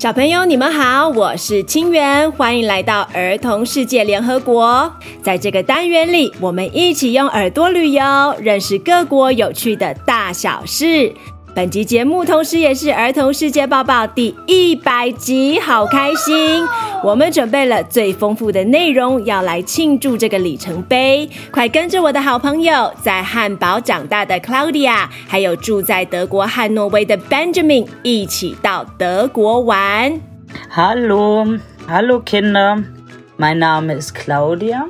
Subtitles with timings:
[0.00, 4.90] 小朋友，你们好，我是清源，欢迎来到儿童世界联合国。
[5.22, 11.14] 在这个单元里，我们一起用耳朵旅游，认识各国有趣的大小事。
[11.52, 16.64] 本集节目同时也是儿童世界报报第一百集，好开心！
[17.02, 21.28] 我们准备了最丰富的内容，要来庆祝这个里程碑。
[21.50, 30.20] 快跟着我的好朋友，在汉堡长大的 Claudia，还有住在德国汉诺威的 Benjamin，一起到德国玩。
[30.70, 34.84] Hallo，Hallo Kinder，mein Name ist Claudia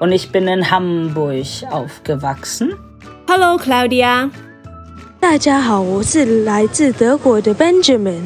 [0.00, 2.78] und ich bin in Hamburg aufgewachsen.
[3.28, 4.30] Hallo Claudia。
[5.22, 8.22] 大家好，我是来自德国的 Benjamin。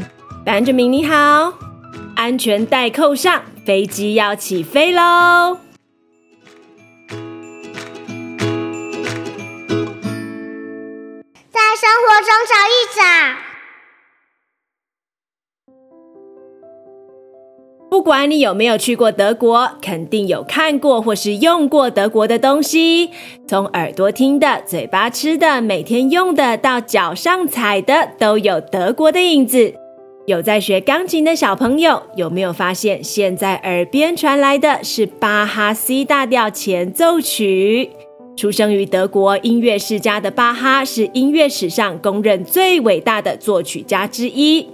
[0.47, 1.53] Benjamin 你好，
[2.17, 5.59] 安全带扣上，飞机要起飞喽！
[11.53, 13.03] 在生活中找一找。
[17.89, 23.11] 不管你有没有去过德国，肯定有看过或是用过德国的东西。
[23.47, 29.75] 从耳朵听的、嘴巴吃的、每天用的，到脚上踩的，都有德国的影子。
[30.27, 37.91] 有在学钢琴的小朋友，有没有发现现在耳边传来的是巴哈 C 大调前奏曲？
[38.37, 44.67] 出生于德国音乐世家的巴哈，是音乐史上公认最伟大的作曲家之一。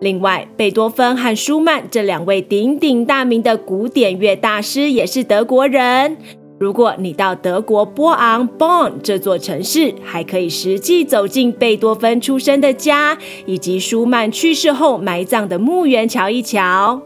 [0.00, 6.16] 另外，贝多芬和舒曼这两位鼎鼎大名的古典乐大师也是德国人。
[6.60, 17.02] 如果你到德国波昂 （Bonn） 这座城市，还可以实际走进贝多芬出生的家，以及舒曼去世后埋葬的墓园瞧一瞧。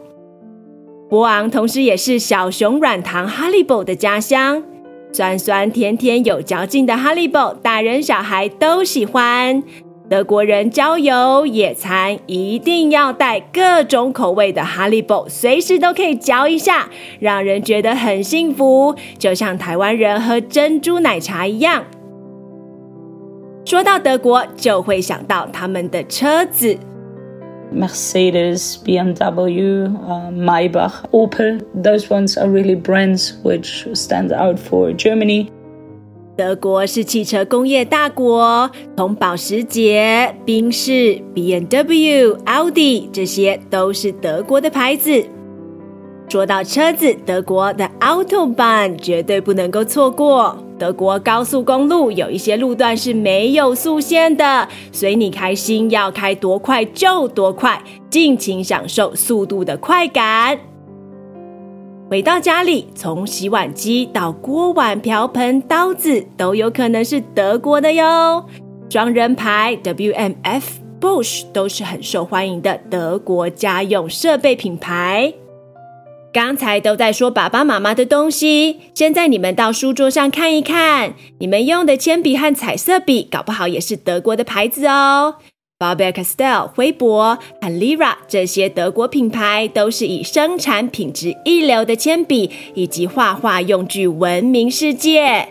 [1.09, 4.63] 波昂同时也是小熊软糖哈利波的家乡，
[5.11, 9.63] 酸酸甜甜有嚼劲的哈利波，大人小孩都喜欢。
[10.09, 21.85] 德国人郊游野餐一定要带各种口味的哈利波，随时都可以嚼一下，让人觉得很幸福，就像台湾人喝珍珠奶茶一样。
[23.65, 26.77] 说到德国，就会想到他们的车子
[27.73, 31.61] ，Mercedes、BMW、uh, Maybach、Opel.
[31.81, 35.47] Those ones are really brands which stand out for Germany.
[36.35, 45.23] 德国是汽车工业大国，从保时捷、宾士、BMW、奥迪，这些都是德国的牌子。
[46.27, 50.57] 说到车子，德国的 Autobahn 绝对不能够错过。
[50.79, 57.79] 德国高速公路有一些路段是没有速限的，随你开心，要开多快就多快，
[58.09, 60.72] 尽情享受速度的快感。
[62.13, 68.45] 回到家里，从洗碗机到锅碗瓢盆、刀子，都有可能是德国的哟。
[68.87, 70.61] 双人牌 WMF、
[71.01, 75.33] Bosch 都是很受欢迎的德国家用设备品牌。
[76.31, 85.37] 刚才都在说爸爸妈妈的东西，现在你们到书桌上看一看，你们用的铅笔和彩色笔，搞不好也是德国的牌子哦。
[85.83, 95.49] Faber-Castell、辉伯和 Lira 这些德国品牌都是以生产品质一流的铅笔以及画画用具闻名世界。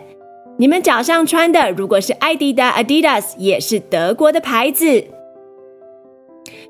[0.57, 5.05] 你们脚上穿的，如果是爱迪达 Adidas，也是德国的牌子。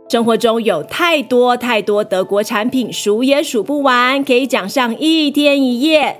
[0.09, 6.19] 生活中有太多太多德国产品，数也数不完，可以讲上一天一夜。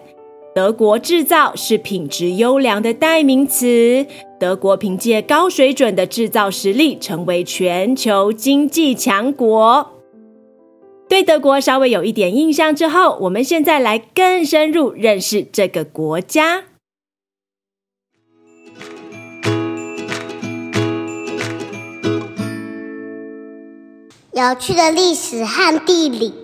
[0.55, 4.05] 德国制造是品质优良的代名词。
[4.39, 9.93] 德国凭借高水准的制造实力，成为全球经济强国。
[11.09, 16.65] 对德国稍微有一点印象之后，我们现在来更深入认识这个国家。
[24.33, 26.42] 有趣的历史和地理。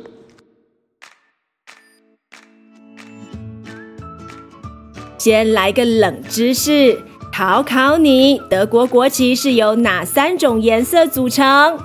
[5.29, 6.97] 先来个冷知识，
[7.31, 11.77] 考考你：德国国旗是由哪三种颜色组成？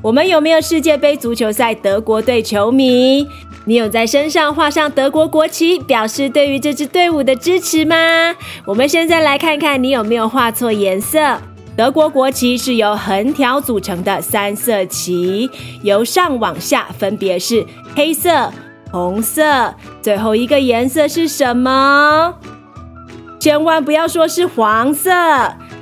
[0.00, 3.26] 我们有没有世界杯足球赛德国队球迷？
[3.64, 7.96] 你有在身上画上德国国旗，表示对于这支队伍的支持吗？
[8.64, 11.36] 我们现在来看看你有没有画错颜色。
[11.76, 15.50] 德国国旗是由横条组成的三色旗，
[15.82, 17.66] 由上往下分别是
[17.96, 18.52] 黑色、
[18.92, 22.36] 红色，最后一个颜色是什么？
[23.39, 25.11] 千万不要说是黄色，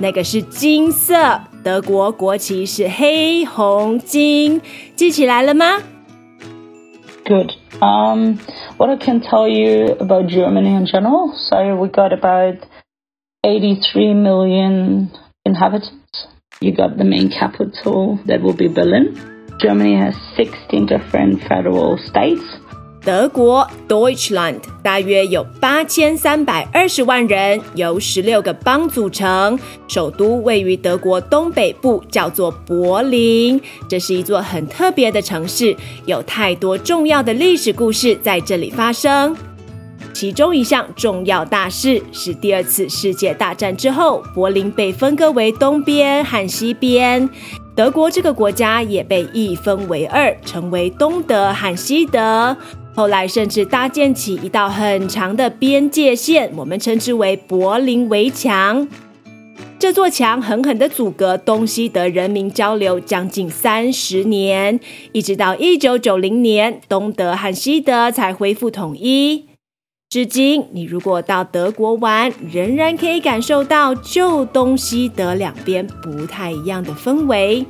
[0.00, 1.40] 那个是金色。
[1.62, 4.60] 德国国旗是黑红金，
[4.96, 5.78] 记起来了吗？
[7.24, 7.52] Good.
[7.80, 8.38] Um,
[8.78, 11.32] what I can tell you about Germany in general.
[11.48, 12.58] So we got about
[13.42, 15.10] 83 million
[15.44, 16.26] inhabitants.
[16.60, 19.16] You got the main capital that will be Berlin.
[19.60, 22.42] Germany has 16 different federal states.
[23.07, 29.57] 德国 Deutschland 大约有八千三百二十万人，由十六个邦组成。
[29.87, 33.61] 首都位于德国东北部，叫做柏林。
[33.87, 35.73] 这是一座很特别的城市，
[36.05, 39.33] 有太多重要的历史故事在这里发生。
[40.11, 47.29] 其中一项重要大事是第二次世界大战之后，柏林被分割为东边和西边。
[47.73, 52.57] 德国这个国家也被一分为二，成为东德和西德。
[52.97, 58.87] 后来甚至搭建起一道很长的边界线，我们称之为柏林围墙。
[59.77, 64.79] 这座墙狠狠地阻隔东西德人民交流将近三十年，
[65.11, 69.45] 一直到一九九零年，东德和西德才恢复统一。
[70.09, 77.63] 至今，你如果到德国玩，仍然可以感受到旧东西德两边不太一样的氛围。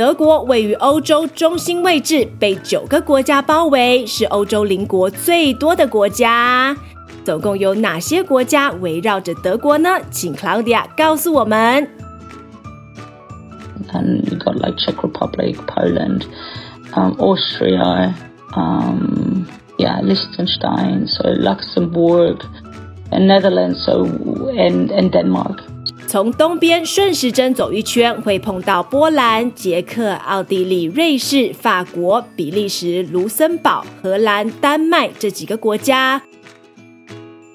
[0.00, 6.74] 德国位于欧洲中心位置，被九个国家包围，是欧洲邻国最多的国家。
[7.22, 9.90] 总共有哪些国家围绕着德国呢？
[10.10, 11.86] 请 Claudia 告诉我们。
[13.92, 16.22] And you got like Czech Republic, Poland,
[16.94, 18.14] um, Austria,
[18.56, 19.44] um,
[19.76, 22.38] yeah, Liechtenstein, so Luxembourg,
[23.10, 25.60] and Netherlands, so and and Denmark.
[26.10, 36.20] 从东边顺时针走一圈，会碰到波兰、捷克、奥地利、瑞士、法国、比利时、卢森堡、荷兰、丹麦这几个国家。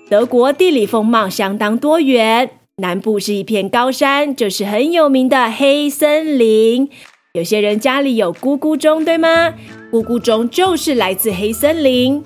[0.10, 6.90] 德国地理风貌相当多元，南部是一片高山，就是很有名的黑森林。
[7.34, 9.54] 有些人家里有咕咕钟，对吗？
[9.92, 12.24] 咕咕钟就是来自黑森林。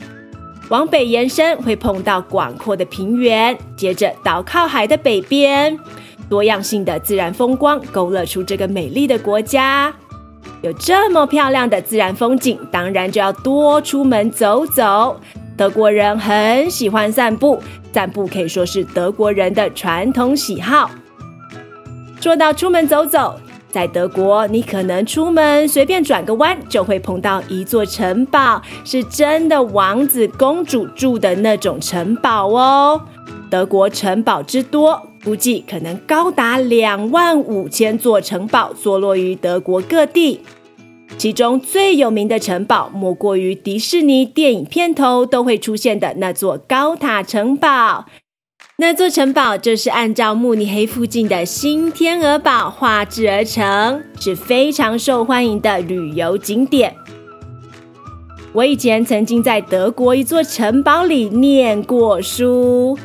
[0.69, 5.75] 往北延伸，会碰到广阔的平原，接着到靠海的北边。
[6.29, 9.93] 多样性的自然风光勾勒出这个美丽的国家。
[10.61, 15.19] 有这么漂亮的自然风景，当然就要多出门走走。
[15.57, 17.61] 德国人很喜欢散步，
[17.93, 20.89] 散步可以说是德国人的传统喜好。
[22.19, 23.39] 说到出门走走，
[23.69, 33.01] 在德国，你可能出门随便转个弯，就会碰到一座城堡，是真的王子公主住的那种城堡哦。
[33.49, 35.01] 德国城堡之多。
[35.23, 40.39] 估计可能高达两万五千座城堡坐落于德国各地，
[41.17, 48.05] 其中最有名的城堡莫过于迪士尼电影片头都会出现的那座高塔城堡。
[48.77, 56.95] 那座城堡就是按照慕尼黑附近的新天鹅堡画制而成，是非常受欢迎的旅游景点。
[58.53, 62.97] 我以前曾经在德国一座城堡里念过书。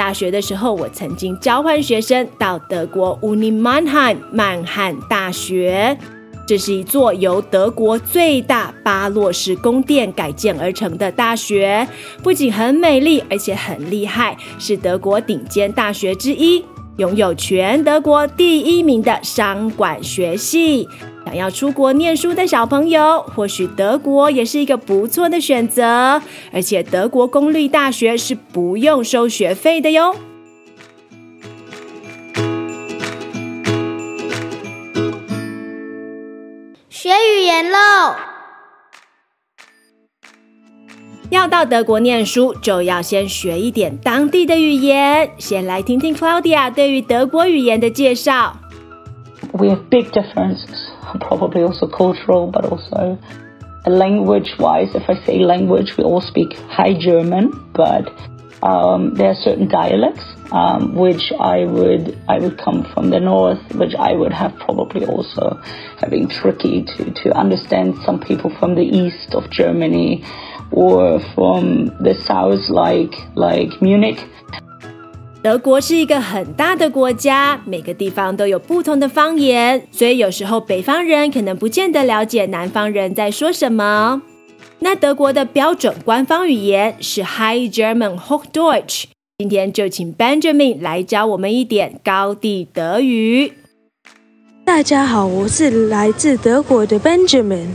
[0.00, 5.94] 大学的时候，我曾经交换学生到德国 Uni Mannheim 曼汉大学。
[6.46, 11.86] 这是一座由德国最大巴洛式宫殿改建而成的大学，
[12.22, 16.64] 不仅很美丽，而且很厉害，是德国顶尖大学之一，
[17.00, 20.86] 拥有全德国第一名的商管学系。
[21.24, 26.20] 想要出国念书的小朋友，或许德国也是一个不错的选择。
[26.52, 30.14] 而且德国公立大学是不用收学费的哟。
[36.90, 38.29] 学语言喽！
[41.30, 45.30] 要到德国念书，就要先学一点当地的语言。
[45.38, 48.56] 先来听听 Claudia 对于德国语言的介绍。
[49.52, 50.90] We have big differences.
[51.18, 53.18] probably also cultural, but also
[53.86, 54.94] language wise.
[54.94, 58.10] If I say language, we all speak High German, but
[58.61, 63.59] um, there are certain dialects um, which I would I would come from the north,
[63.75, 65.59] which I would have probably also
[66.01, 70.23] having tricky to to understand some people from the east of Germany
[70.71, 74.19] or from the south, like like Munich.
[75.43, 84.23] 德国是一个很大的国家，每个地方都有不同的方言，所以有时候北方人可能不见得了解南方人在说什么。
[84.82, 89.04] 那德国的标准官方语言是 High German Hochdeutsch。
[89.38, 93.52] 今天就请 Benjamin 来教我们一点高地德语。
[94.64, 97.66] 大家好，我是来自德国的 Benjamin。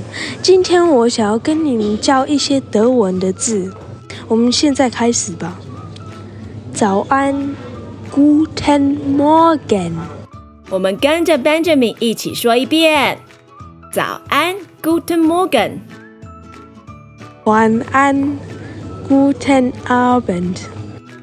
[0.41, 3.71] 今天我想要跟你们教一些德文的字。
[4.27, 5.59] 我们现在开始吧。
[6.73, 7.55] 早安
[8.11, 9.91] ，Guten Morgen。
[10.71, 13.19] 我们跟着 Benjamin 一起说一遍：
[13.93, 15.79] 早安，Guten Morgen。
[17.45, 18.37] 晚安
[19.07, 20.57] ，Guten Abend。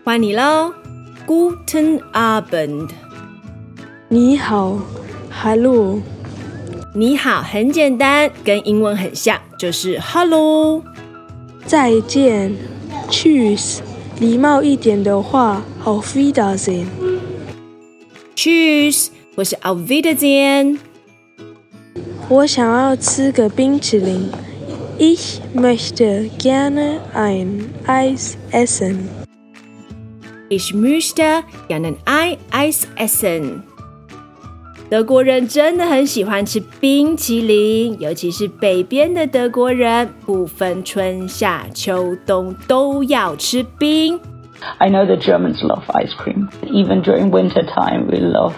[0.04, 0.72] 换你喽
[1.26, 2.90] ，Guten Abend。
[4.08, 4.78] 你好
[5.42, 6.00] ，Hello。
[6.94, 10.84] 你好很简单，跟英文很像，就是 Hello，
[11.66, 12.54] 再见
[13.10, 13.80] ，Tschüss，
[14.20, 20.78] 礼貌一点的话，Auf Wiedersehen，Tschüss，或是 Auf Wiedersehen。
[22.28, 24.30] 我想要吃个冰淇淋
[24.98, 29.08] ，Ich möchte gerne ein Eis essen。
[30.48, 33.62] Ich möchte gerne ein Eis essen。
[34.90, 44.20] 德国人真的很喜欢吃冰淇淋，尤其是北边的德国人，不分春夏秋冬都要吃冰。
[44.78, 46.48] I know the Germans love ice cream.
[46.64, 48.52] Even during winter time, we love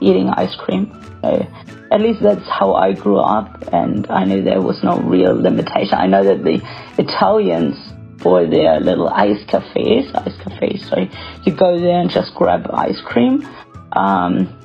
[0.00, 0.86] eating ice cream.
[1.22, 1.46] So
[1.92, 5.94] at least that's how I grew up, and I knew there was no real limitation.
[5.94, 6.60] I know that the
[6.98, 7.76] Italians
[8.22, 10.88] for their little ice cafes, ice cafes.
[10.88, 11.06] So
[11.44, 13.46] you go there and just grab ice cream.
[13.92, 14.58] Um,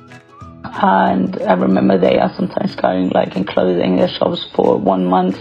[0.64, 5.38] and I remember they are sometimes going like and closing their shops for one month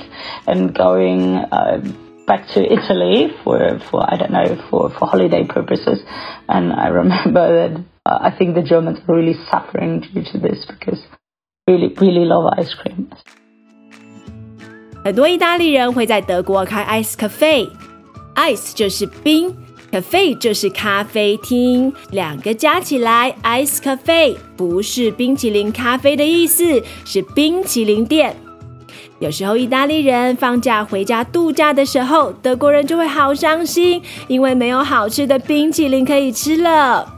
[0.48, 1.82] and going uh,
[2.26, 6.02] back to Italy for for I don't know for for holiday purposes.
[6.50, 10.66] And I remember that uh, I think the Germans are really suffering due to this
[10.66, 11.02] because
[11.68, 13.06] really really love ice cream.
[15.06, 19.56] 很多意大利人会在德国开 ice cafe，ice 就是冰。
[19.90, 28.36] Cafe 就是咖啡厅，两个加起来，Ice Cafe 不是冰淇淋咖啡的意思，是冰淇淋店。
[29.20, 37.17] 有时候意大利人放假回家度假的时候，德国人就会好伤心，因为没有好吃的冰淇淋可以吃了。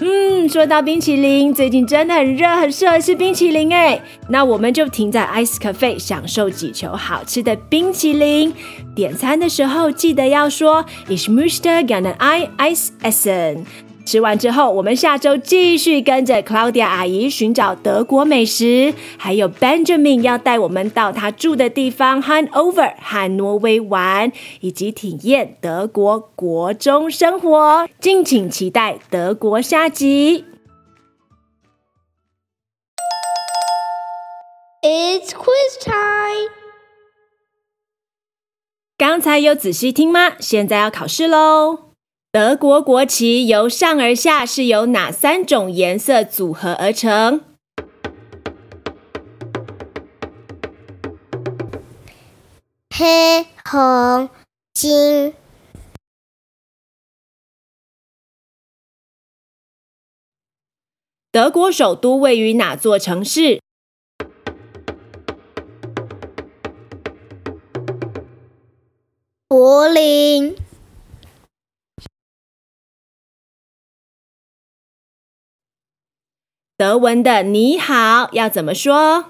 [0.00, 4.00] 嗯，说到冰淇淋，最近真的很热，很适合吃冰淇淋哎。
[4.28, 8.54] 那我们就停在 Ice Cafe 享受几球好吃的冰淇淋。
[8.94, 13.64] 点餐的时候记得要说 Ich möchte gerne ein Eis essen。
[14.08, 27.86] 吃完之后，我们下周继续跟着 Claudia 阿姨寻找德国美食，还有 Benjamin 要带我们到他住的地方 Hanover 和挪威玩，以及体验德国国中生活。
[28.00, 30.46] 敬请期待德国下集。
[34.82, 36.50] It's quiz time。
[38.96, 40.32] 刚才有仔细听吗？
[40.40, 41.87] 现在要考试喽。
[42.30, 47.40] 德国国旗由上而下是由哪三种颜色组合而成？
[52.94, 54.28] 黑、红、
[54.74, 55.32] 金。
[61.32, 63.62] 德国首都位于哪座城市？
[69.48, 70.54] 柏林。
[76.78, 79.24] 德文的“你好”要怎么说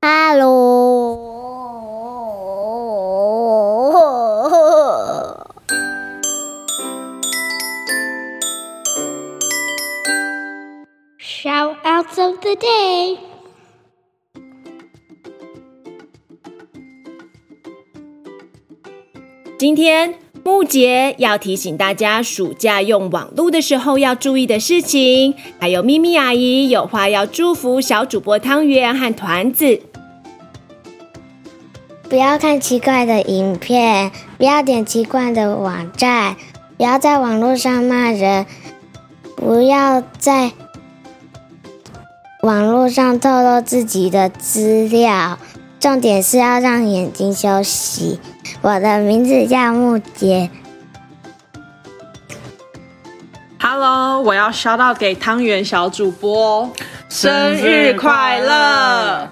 [0.00, 1.28] ？Hello。
[11.20, 13.18] Shoutouts of the day。
[19.58, 20.21] 今天。
[20.44, 25.34] 木杰要提醒大家，暑假用网络的时候要注意的事情。
[25.60, 29.80] 还有咪咪阿姨有话要祝福小主播汤圆和团子。
[32.08, 36.36] 不要看奇怪的影片，不要点奇怪的网站，
[36.76, 38.44] 不要在网络上骂人，
[39.36, 40.50] 不要在
[42.42, 45.38] 网络上透露自己的资料。
[45.78, 48.18] 重点是要让眼睛休息。
[48.62, 50.48] 我的名字叫木杰。
[53.58, 56.70] Hello，我要 shout out 给汤圆小主播，
[57.08, 59.28] 生日快乐！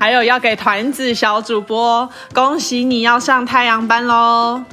[0.00, 4.64] 还有要给团子小主播，恭喜你要上太阳班喽！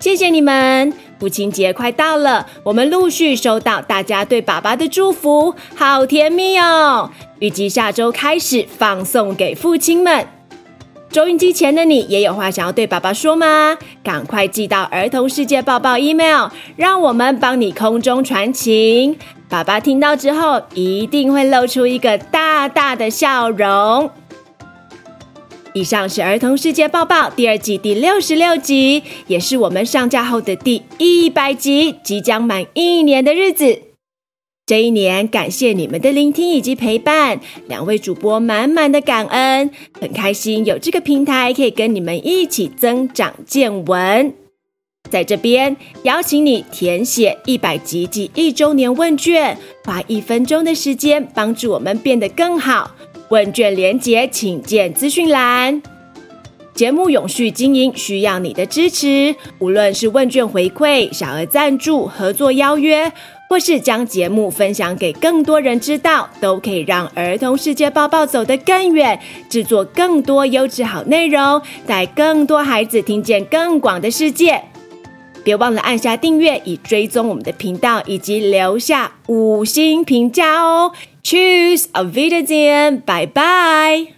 [0.00, 7.10] 谢谢你们，父亲节快到了，我们陆续收到大家对爸爸的祝福，好甜蜜哦！
[7.40, 10.26] 预计下周开始放送给父亲们。
[11.10, 13.76] 收音机前的你也有话想要对爸爸说吗？
[14.04, 19.16] 赶快寄到儿童世界报报 email，让我们帮你空中传情。
[19.48, 24.10] 爸爸听到之后一定会露出一个大大的笑容。
[25.72, 33.87] 以上是儿童世界报报第二季第六十六集，也是我们上架后的第一百集，即将满一年的日子。
[34.68, 44.34] 这一年，感谢你们的聆听以及陪伴，两位主播满满的感恩，很开心有这个平台可以跟你们一起增长见闻。
[45.10, 49.56] 在这边邀请你填写一百集及一周年问卷，
[49.86, 52.94] 花一分钟的时间帮助我们变得更好。
[53.30, 55.80] 问卷连结请见资讯栏。
[56.74, 63.10] 节目永续经营需要你的支持，无论是问卷回馈、小额赞助、合作邀约，
[63.48, 74.62] 或是将节目分享给更多人知道，都可以让儿童世界抱抱走得更远，制作更多优质好内容，带更多孩子听见更广的世界。
[75.44, 80.92] 别忘了按下订阅，以追踪我们的频道，以及留下五星评价哦。
[81.24, 84.17] Choose a video，拜拜。